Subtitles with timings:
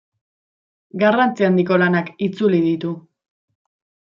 [1.03, 2.95] Garrantzi handiko lanak itzuli ditu.